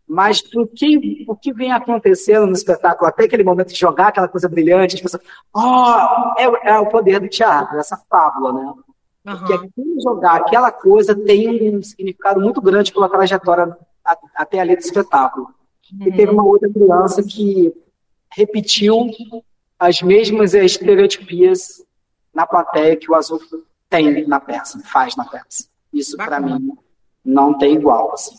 [0.05, 4.27] Mas o que, o que vem acontecendo no espetáculo, até aquele momento de jogar aquela
[4.27, 5.23] coisa brilhante, as pessoas,
[5.55, 8.73] oh, é, é o poder do teatro, essa fábula, né?
[9.25, 9.37] Uhum.
[9.37, 13.73] Porque aquele jogar aquela coisa tem um significado muito grande pela trajetória
[14.35, 15.47] até ali do espetáculo.
[15.93, 16.07] Uhum.
[16.07, 17.73] E teve uma outra criança que
[18.35, 19.07] repetiu
[19.79, 21.81] as mesmas estereotipias
[22.33, 23.39] na plateia que o Azul
[23.89, 25.67] tem na peça, faz na peça.
[25.91, 26.77] Isso, para mim,
[27.23, 28.13] não tem igual.
[28.13, 28.35] Assim.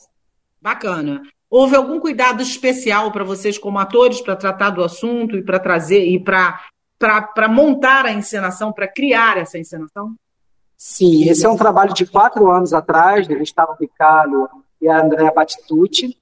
[0.60, 1.22] Bacana.
[1.48, 6.04] Houve algum cuidado especial para vocês como atores para tratar do assunto e para trazer
[6.04, 10.14] e para montar a encenação, para criar essa encenação?
[10.76, 14.48] Sim, esse é um trabalho de quatro anos atrás, do Gustavo Picalho
[14.80, 16.16] e a Andrea Batitucci.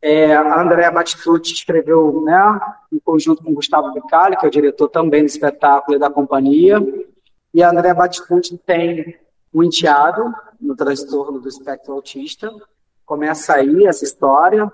[0.00, 2.60] É, a Andrea Batitucci escreveu né,
[2.92, 6.78] em conjunto com Gustavo Picalho, que é o diretor também do espetáculo e da companhia.
[7.52, 9.18] E a Andrea Batitucci tem
[9.52, 12.52] um enteado no transtorno do espectro autista,
[13.04, 14.70] começa aí essa história,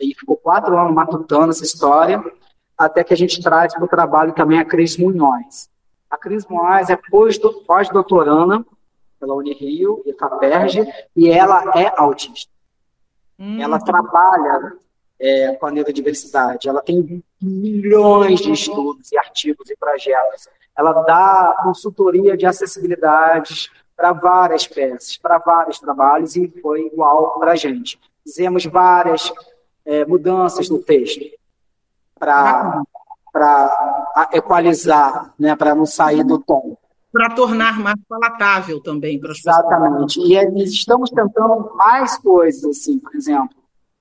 [0.00, 2.22] e ficou quatro anos matutando essa história,
[2.76, 5.68] até que a gente traz para o trabalho também a Cris Munhoz.
[6.10, 6.98] A Cris Munhoz é
[7.66, 8.64] pós-doutoranda
[9.18, 12.57] pela Unirio e FAPERJ, e ela é autista.
[13.38, 13.60] Hum.
[13.60, 14.76] Ela trabalha
[15.20, 20.48] é, com a neurodiversidade, ela tem milhões de estudos e artigos e projetos.
[20.76, 27.50] Ela dá consultoria de acessibilidades, para várias peças, para vários trabalhos, e foi igual para
[27.50, 27.98] a gente.
[28.22, 29.32] Fizemos várias
[29.84, 31.24] é, mudanças no texto
[32.16, 32.80] para
[34.32, 36.78] equalizar, né, para não sair do tom.
[37.18, 39.58] Para tornar mais palatável também para as pessoas.
[39.58, 40.20] Exatamente.
[40.20, 43.56] E é, estamos tentando mais coisas, assim, por exemplo,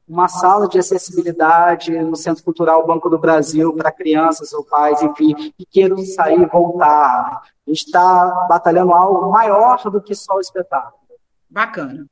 [0.08, 5.34] uma sala de acessibilidade no Centro Cultural Banco do Brasil para crianças ou pais, enfim,
[5.34, 7.42] que queiram sair e voltar.
[7.42, 11.02] A gente está batalhando algo maior do que só o espetáculo.
[11.50, 12.06] Bacana.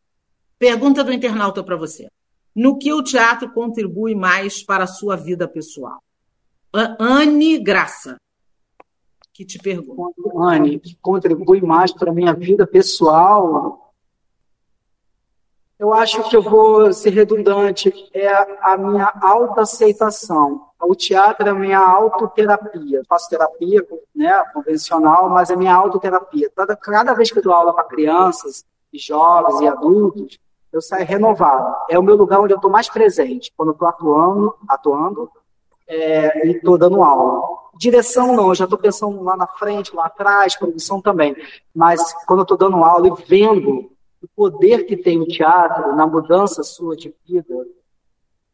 [0.57, 2.09] Pergunta do internauta para você.
[2.55, 5.99] No que o teatro contribui mais para a sua vida pessoal?
[6.99, 8.17] Anne Graça,
[9.35, 10.15] que te pergunta.
[10.37, 13.93] Anne, que contribui mais para a minha vida pessoal?
[15.77, 18.29] Eu acho que eu vou ser redundante, é
[18.61, 20.69] a minha autoaceitação.
[20.81, 22.99] O teatro é a minha autoterapia.
[22.99, 26.49] Eu faço terapia né, convencional, mas é minha autoterapia.
[26.55, 30.39] Cada, cada vez que eu dou aula para crianças, e jovens e adultos,
[30.71, 31.75] eu saio renovado.
[31.89, 35.29] É o meu lugar onde eu estou mais presente, quando eu estou atuando, atuando
[35.85, 37.64] é, e estou dando aula.
[37.77, 41.35] Direção não, eu já estou pensando lá na frente, lá atrás, produção também.
[41.73, 46.07] Mas quando eu estou dando aula e vendo o poder que tem o teatro na
[46.07, 47.65] mudança sua de vida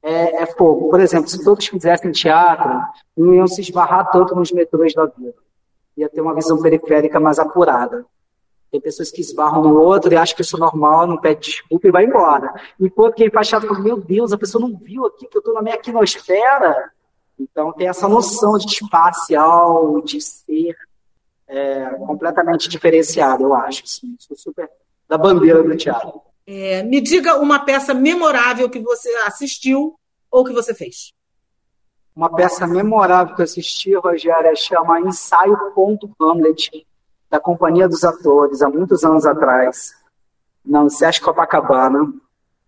[0.02, 0.90] é, é fogo.
[0.90, 2.82] Por exemplo, se todos fizessem teatro,
[3.16, 5.36] não iam se esbarrar tanto nos metrôs da vida.
[5.96, 8.06] Ia ter uma visão periférica mais apurada.
[8.72, 11.88] Tem pessoas que esbarram no outro e acham que isso é normal, não pede desculpa
[11.88, 12.54] e vai embora.
[12.80, 15.54] Enquanto quem faz teatro fala, meu Deus, a pessoa não viu aqui que eu estou
[15.54, 16.92] na minha quinosfera.
[17.42, 20.76] Então tem essa noção de espacial, de ser
[21.48, 23.84] é, completamente diferenciado, eu acho.
[23.84, 24.16] Assim.
[24.20, 24.70] Sou super
[25.10, 26.22] da bandeira do teatro.
[26.48, 29.96] É, me diga uma peça memorável que você assistiu
[30.30, 31.14] ou que você fez.
[32.16, 36.86] Uma peça memorável que eu assisti, Rogério, chama Ensaio Ponto Hamlet,
[37.30, 39.94] da Companhia dos Atores, há muitos anos atrás,
[40.64, 42.14] na Sesc Copacabana.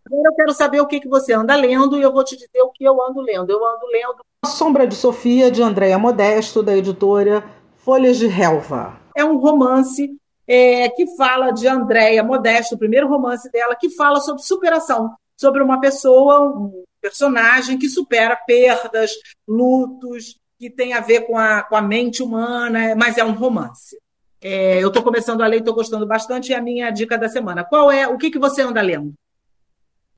[0.06, 2.62] Agora eu quero saber o que, que você anda lendo e eu vou te dizer
[2.62, 3.50] o que eu ando lendo.
[3.50, 7.44] Eu ando lendo A Sombra de Sofia, de Andréa Modesto, da editora
[7.78, 9.00] Folhas de Relva.
[9.16, 10.10] É um romance
[10.48, 15.62] é, que fala de Andréia Modesto, o primeiro romance dela, que fala sobre superação, sobre
[15.62, 19.12] uma pessoa, um personagem que supera perdas,
[19.48, 23.98] lutos, que tem a ver com a, com a mente humana, mas é um romance.
[24.42, 27.64] É, eu estou começando a ler, estou gostando bastante, e a minha dica da semana.
[27.64, 29.14] Qual é, o que, que você anda lendo?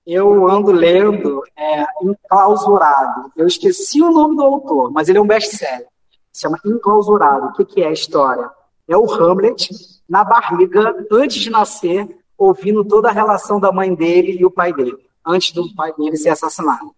[0.06, 3.32] Eu ando lendo é, Enclausurado.
[3.36, 5.88] Eu esqueci o nome do autor, mas ele é um best-seller.
[6.32, 7.48] Se chama Enclausurado.
[7.48, 8.50] O que, que é a história?
[8.88, 9.70] É o Hamlet,
[10.08, 14.72] na barriga, antes de nascer, ouvindo toda a relação da mãe dele e o pai
[14.72, 16.94] dele, antes do pai dele ser assassinado.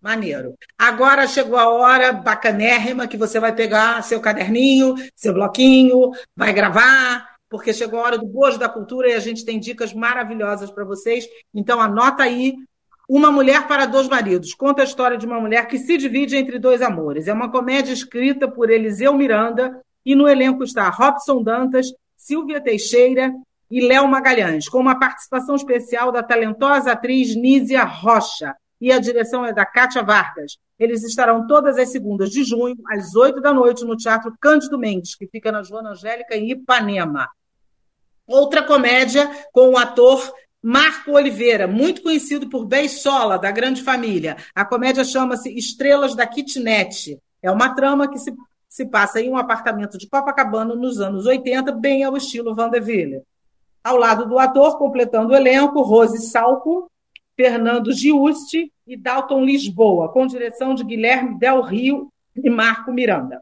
[0.00, 0.54] Maneiro.
[0.78, 7.33] Agora chegou a hora bacanérrima que você vai pegar seu caderninho, seu bloquinho, vai gravar,
[7.48, 10.84] porque chegou a hora do bojo da cultura e a gente tem dicas maravilhosas para
[10.84, 11.26] vocês.
[11.54, 12.54] Então anota aí
[13.08, 14.54] uma Mulher para Dois Maridos.
[14.54, 17.28] Conta a história de uma mulher que se divide entre dois amores.
[17.28, 23.32] É uma comédia escrita por Eliseu Miranda e no elenco está Robson Dantas, Silvia Teixeira,
[23.70, 28.54] e Léo Magalhães, com uma participação especial da talentosa atriz Nízia Rocha.
[28.80, 30.56] E a direção é da Kátia Vargas.
[30.78, 35.14] Eles estarão todas as segundas de junho, às oito da noite, no Teatro Cândido Mendes,
[35.14, 37.28] que fica na Joana Angélica, em Ipanema.
[38.26, 40.32] Outra comédia com o ator
[40.62, 44.36] Marco Oliveira, muito conhecido por Beisola, da Grande Família.
[44.54, 47.20] A comédia chama-se Estrelas da Kitnet.
[47.42, 48.34] É uma trama que se,
[48.66, 53.22] se passa em um apartamento de Copacabana nos anos 80, bem ao estilo Vandeville.
[53.84, 56.90] Ao lado do ator, completando o elenco, Rose Salco,
[57.36, 63.40] Fernando Giusti e Dalton Lisboa, com direção de Guilherme Del Rio e Marco Miranda.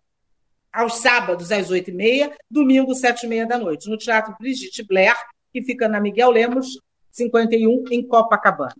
[0.72, 4.82] Aos sábados, às oito e meia, domingo, sete e meia da noite, no Teatro Brigitte
[4.82, 5.14] Blair,
[5.52, 6.78] que fica na Miguel Lemos,
[7.10, 8.74] 51, em Copacabana.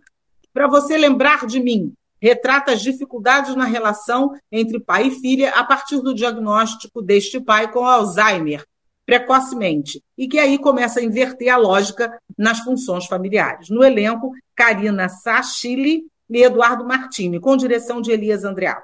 [0.51, 5.63] Para você lembrar de mim, retrata as dificuldades na relação entre pai e filha a
[5.63, 8.65] partir do diagnóstico deste pai com Alzheimer
[9.05, 13.69] precocemente e que aí começa a inverter a lógica nas funções familiares.
[13.69, 18.81] No elenco, Karina Sachili e Eduardo Martini, com direção de Elias Andreal.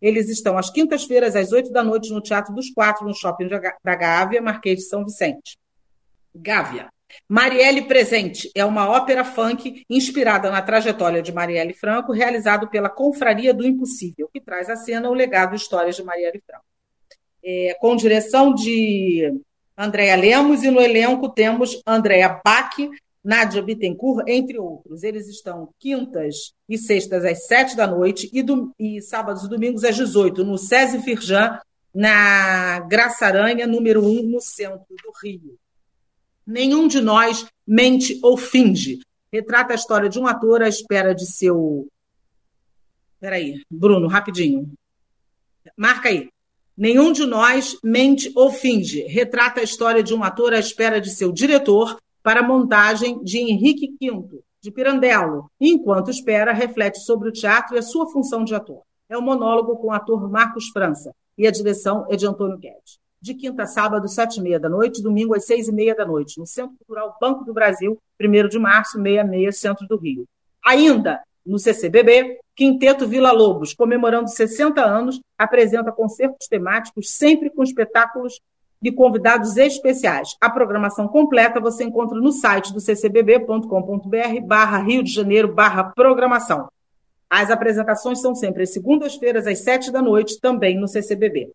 [0.00, 3.94] Eles estão às quintas-feiras, às oito da noite, no Teatro dos Quatro, no Shopping da
[3.96, 5.56] Gávea, Marquês de São Vicente.
[6.34, 6.88] Gávea.
[7.28, 13.54] Marielle Presente é uma ópera funk inspirada na trajetória de Marielle Franco, realizado pela Confraria
[13.54, 16.64] do Impossível, que traz à cena o legado e histórias de Marielle Franco.
[17.42, 19.40] É, com direção de
[19.76, 22.76] Andréa Lemos, e no elenco temos Andréa Bach,
[23.24, 25.02] Nádia Bittencourt, entre outros.
[25.02, 29.82] Eles estão quintas e sextas às sete da noite e, do, e sábados e domingos
[29.82, 31.58] às 18, no SESI Firjan,
[31.94, 35.56] na Graça Aranha, número 1, no centro do Rio.
[36.46, 39.00] Nenhum de nós mente ou finge.
[39.32, 41.88] Retrata a história de um ator à espera de seu.
[43.18, 44.70] Peraí, Bruno, rapidinho.
[45.76, 46.28] Marca aí.
[46.76, 49.02] Nenhum de nós mente ou finge.
[49.02, 53.38] Retrata a história de um ator à espera de seu diretor para a montagem de
[53.38, 55.50] Henrique V, de Pirandello.
[55.60, 58.82] enquanto espera, reflete sobre o teatro e a sua função de ator.
[59.08, 62.98] É um monólogo com o ator Marcos França e a direção é de Antônio Guedes
[63.24, 66.04] de quinta a sábado, sete e meia da noite, domingo às seis e meia da
[66.04, 70.26] noite, no Centro Cultural Banco do Brasil, 1 de março, 66, centro do Rio.
[70.62, 78.40] Ainda no CCBB, Quinteto Vila Lobos, comemorando 60 anos, apresenta concertos temáticos, sempre com espetáculos
[78.80, 80.36] de convidados especiais.
[80.40, 86.68] A programação completa você encontra no site do ccbb.com.br barra Rio de Janeiro barra programação.
[87.28, 91.50] As apresentações são sempre às segundas-feiras, às sete da noite, também no CCBB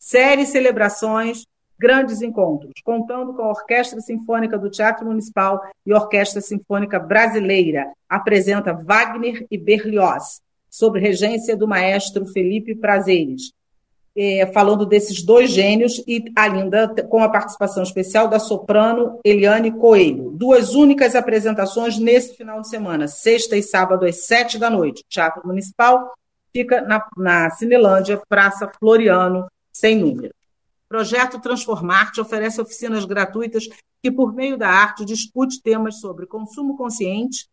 [0.00, 1.46] séries celebrações,
[1.78, 7.90] grandes encontros, contando com a Orquestra Sinfônica do Teatro Municipal e Orquestra Sinfônica Brasileira.
[8.08, 10.40] Apresenta Wagner e Berlioz,
[10.74, 13.52] sob regência do maestro Felipe Prazeres.
[14.16, 20.30] É, falando desses dois gênios e ainda com a participação especial da soprano Eliane Coelho.
[20.30, 25.04] Duas únicas apresentações nesse final de semana, sexta e sábado às sete da noite.
[25.08, 26.12] Teatro Municipal
[26.52, 30.34] fica na, na Cinelândia, Praça Floriano, sem número.
[30.88, 33.68] Projeto Transformarte oferece oficinas gratuitas
[34.02, 37.46] que, por meio da arte, discute temas sobre consumo consciente,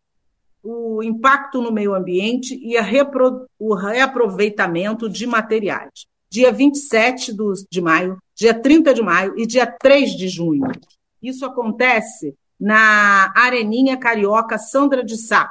[0.62, 3.46] o impacto no meio ambiente e repro...
[3.58, 6.06] o reaproveitamento de materiais.
[6.30, 10.70] Dia 27 do, de maio, dia 30 de maio e dia 3 de junho.
[11.22, 15.50] Isso acontece na Areninha Carioca Sandra de Sá,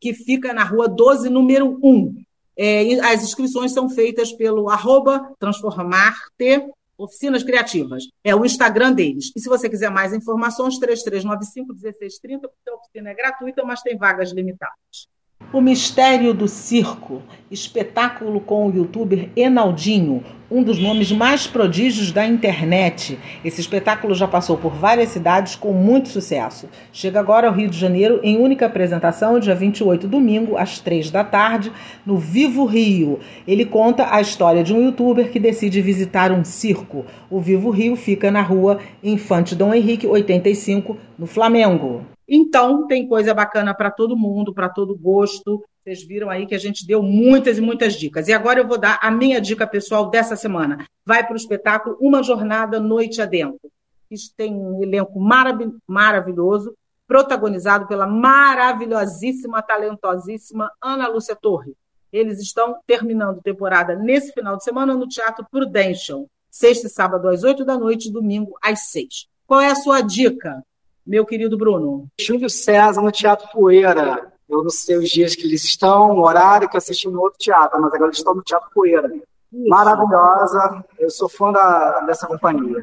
[0.00, 6.72] que fica na rua 12, número 1, é, as inscrições são feitas pelo arroba transformarte
[6.98, 8.04] oficinas criativas.
[8.24, 9.32] É o Instagram deles.
[9.36, 13.96] E se você quiser mais informações, 3395 1630, porque a oficina é gratuita, mas tem
[13.96, 15.08] vagas limitadas.
[15.56, 22.26] O Mistério do Circo, espetáculo com o youtuber Enaldinho, um dos nomes mais prodígios da
[22.26, 23.18] internet.
[23.42, 26.68] Esse espetáculo já passou por várias cidades com muito sucesso.
[26.92, 31.24] Chega agora ao Rio de Janeiro em única apresentação, dia 28, domingo, às 3 da
[31.24, 31.72] tarde,
[32.04, 33.18] no Vivo Rio.
[33.48, 37.06] Ele conta a história de um youtuber que decide visitar um circo.
[37.30, 42.04] O Vivo Rio fica na rua Infante Dom Henrique, 85, no Flamengo.
[42.28, 45.62] Então, tem coisa bacana para todo mundo, para todo gosto.
[45.82, 48.26] Vocês viram aí que a gente deu muitas e muitas dicas.
[48.26, 50.84] E agora eu vou dar a minha dica pessoal dessa semana.
[51.04, 53.70] Vai para o espetáculo Uma Jornada Noite Adentro.
[54.10, 56.74] Isso tem um elenco marav maravilhoso,
[57.06, 61.74] protagonizado pela maravilhosíssima, talentosíssima Ana Lúcia Torre.
[62.12, 66.26] Eles estão terminando temporada nesse final de semana no Teatro Prudential.
[66.50, 69.28] Sexta e sábado às oito da noite, domingo às seis.
[69.46, 70.64] Qual é a sua dica?
[71.06, 72.08] Meu querido Bruno?
[72.20, 74.32] Júlio César no Teatro Poeira.
[74.48, 77.38] Eu não sei os dias que eles estão, o horário que eu assisti no outro
[77.38, 79.08] teatro, mas agora eles estão no Teatro Poeira.
[79.52, 79.68] Isso.
[79.68, 80.84] Maravilhosa.
[80.98, 82.82] Eu sou fã da, dessa companhia.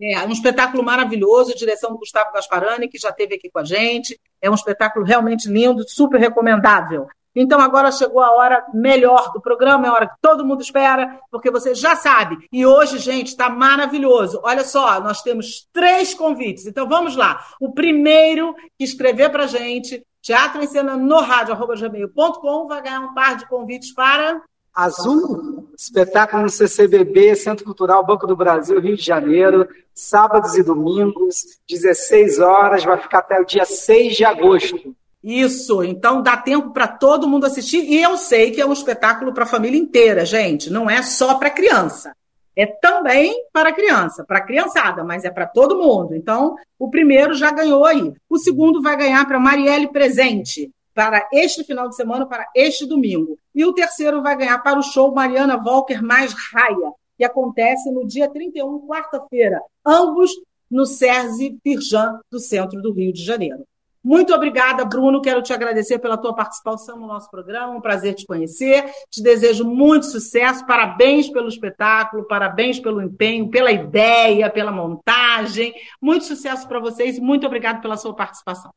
[0.00, 4.18] É um espetáculo maravilhoso, direção do Gustavo Gasparani, que já esteve aqui com a gente.
[4.40, 7.06] É um espetáculo realmente lindo, super recomendável.
[7.34, 11.18] Então agora chegou a hora melhor do programa, é a hora que todo mundo espera,
[11.30, 12.36] porque você já sabe.
[12.52, 14.40] E hoje, gente, está maravilhoso.
[14.42, 16.66] Olha só, nós temos três convites.
[16.66, 17.44] Então vamos lá.
[17.60, 23.14] O primeiro que escrever para gente, teatro em cena no rádio, gmail.com, vai ganhar um
[23.14, 24.40] par de convites para.
[24.74, 31.60] Azul, espetáculo no CCBB, Centro Cultural Banco do Brasil, Rio de Janeiro, sábados e domingos,
[31.68, 34.96] 16 horas, vai ficar até o dia 6 de agosto.
[35.22, 37.84] Isso, então dá tempo para todo mundo assistir.
[37.84, 40.68] E eu sei que é um espetáculo para a família inteira, gente.
[40.68, 42.12] Não é só para criança.
[42.56, 46.14] É também para criança, para criançada, mas é para todo mundo.
[46.14, 48.12] Então, o primeiro já ganhou aí.
[48.28, 53.38] O segundo vai ganhar para Marielle Presente, para este final de semana, para este domingo.
[53.54, 58.06] E o terceiro vai ganhar para o show Mariana Walker mais Raia, que acontece no
[58.06, 59.60] dia 31, quarta-feira.
[59.86, 60.30] Ambos
[60.70, 63.64] no SERSE Pirjan, do centro do Rio de Janeiro.
[64.04, 65.22] Muito obrigada, Bruno.
[65.22, 67.72] Quero te agradecer pela tua participação no nosso programa.
[67.72, 68.84] Um prazer te conhecer.
[69.08, 70.66] Te desejo muito sucesso.
[70.66, 75.72] Parabéns pelo espetáculo, parabéns pelo empenho, pela ideia, pela montagem.
[76.00, 77.18] Muito sucesso para vocês.
[77.18, 78.72] Muito obrigado pela sua participação.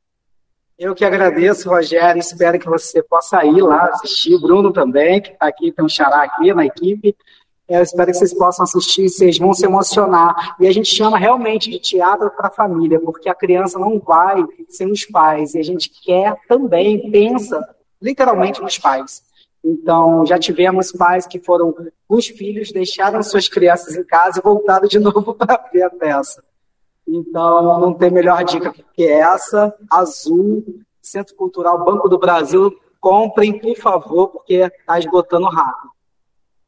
[0.78, 2.20] Eu que agradeço, Rogério.
[2.20, 4.38] Espero que você possa ir lá assistir.
[4.40, 7.16] Bruno também, que está aqui, tem um xará aqui na equipe.
[7.68, 10.56] Eu espero que vocês possam assistir, vocês vão se emocionar.
[10.60, 14.46] E a gente chama realmente de teatro para a família, porque a criança não vai
[14.70, 15.56] sem os pais.
[15.56, 17.60] E a gente quer também, pensa
[18.02, 19.24] literalmente nos pais.
[19.64, 21.74] Então, já tivemos pais que foram
[22.08, 26.44] os filhos, deixaram suas crianças em casa e voltaram de novo para ver a peça.
[27.08, 29.74] Então, não tem melhor dica que essa.
[29.90, 30.64] Azul,
[31.02, 35.95] Centro Cultural Banco do Brasil, comprem, por favor, porque está esgotando rápido.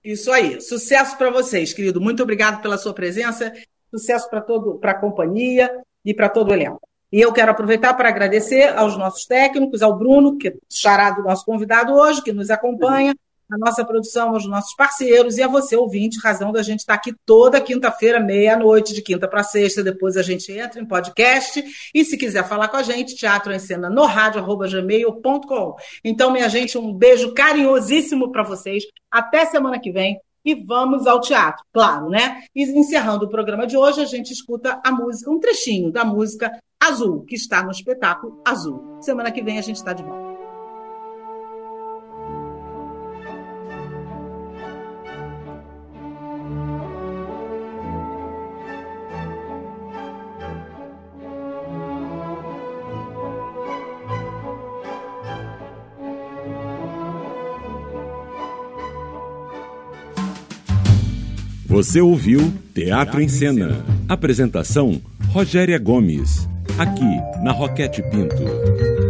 [0.08, 0.62] Isso aí.
[0.62, 2.00] Sucesso para vocês, querido.
[2.00, 3.52] Muito obrigado pela sua presença.
[3.94, 5.70] Sucesso para todo, para a companhia
[6.06, 6.80] e para todo o elenco.
[7.12, 11.24] E eu quero aproveitar para agradecer aos nossos técnicos, ao Bruno, que é chará do
[11.24, 13.14] nosso convidado hoje, que nos acompanha,
[13.50, 17.14] a nossa produção, aos nossos parceiros e a você, ouvinte, razão da gente estar aqui
[17.26, 19.84] toda quinta-feira, meia-noite, de quinta para sexta.
[19.84, 21.64] Depois a gente entra em podcast.
[21.94, 25.76] E se quiser falar com a gente, teatro em cena no rádio.gmail.com.
[26.04, 28.84] Então, minha gente, um beijo carinhosíssimo para vocês.
[29.10, 30.20] Até semana que vem.
[30.44, 32.42] E vamos ao teatro, claro, né?
[32.56, 36.58] E encerrando o programa de hoje, a gente escuta a música, um trechinho da música
[36.80, 38.98] Azul, que está no espetáculo Azul.
[39.02, 40.27] Semana que vem a gente está de volta.
[61.78, 63.86] Você ouviu Teatro em Cena.
[64.10, 66.50] Apresentação: Rogéria Gomes.
[66.76, 67.06] Aqui,
[67.44, 69.07] na Roquete Pinto.